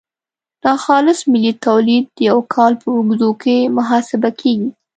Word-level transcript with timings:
ناخالص 0.63 1.19
ملي 1.31 1.51
تولید 1.65 2.03
د 2.15 2.17
یو 2.29 2.39
کال 2.53 2.73
په 2.81 2.87
اوږدو 2.95 3.29
کې 3.43 3.57
محاسبه 3.77 4.29
کیږي. 4.41 4.69